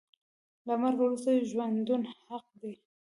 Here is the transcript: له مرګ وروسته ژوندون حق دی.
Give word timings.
له 0.67 0.73
مرګ 0.81 0.99
وروسته 1.01 1.29
ژوندون 1.49 2.01
حق 2.25 2.45
دی. 2.61 2.73